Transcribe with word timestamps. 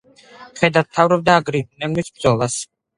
მხედართმთავრობდა 0.53 1.37
აგრიგენტუმის 1.45 2.13
ბრძოლას. 2.21 2.63